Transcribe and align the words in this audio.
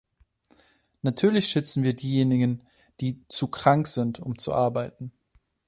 Natürlich 1.03 1.45
schützen 1.45 1.83
wir 1.83 1.95
diejenigen, 1.95 2.61
die 3.01 3.21
„zu 3.27 3.49
krank 3.49 3.85
sind, 3.85 4.19
um 4.19 4.35
zu 4.35 4.51
arbeiten“. 4.51 5.11